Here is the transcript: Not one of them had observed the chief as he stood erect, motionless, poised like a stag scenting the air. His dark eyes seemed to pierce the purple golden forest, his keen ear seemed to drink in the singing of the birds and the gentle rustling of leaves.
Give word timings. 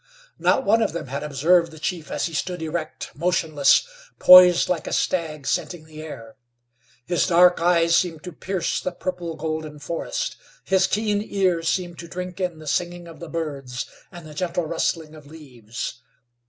Not 0.39 0.65
one 0.65 0.81
of 0.81 0.93
them 0.93 1.05
had 1.09 1.21
observed 1.21 1.69
the 1.69 1.77
chief 1.77 2.09
as 2.09 2.25
he 2.25 2.33
stood 2.33 2.63
erect, 2.63 3.11
motionless, 3.13 3.87
poised 4.17 4.67
like 4.67 4.87
a 4.87 4.93
stag 4.93 5.45
scenting 5.45 5.85
the 5.85 6.01
air. 6.01 6.37
His 7.05 7.27
dark 7.27 7.61
eyes 7.61 7.95
seemed 7.95 8.23
to 8.23 8.31
pierce 8.33 8.81
the 8.81 8.93
purple 8.93 9.35
golden 9.35 9.77
forest, 9.77 10.37
his 10.65 10.87
keen 10.87 11.21
ear 11.23 11.61
seemed 11.61 11.99
to 11.99 12.07
drink 12.07 12.39
in 12.39 12.57
the 12.57 12.65
singing 12.65 13.07
of 13.07 13.19
the 13.19 13.29
birds 13.29 13.85
and 14.11 14.25
the 14.25 14.33
gentle 14.33 14.65
rustling 14.65 15.13
of 15.13 15.27
leaves. 15.27 16.01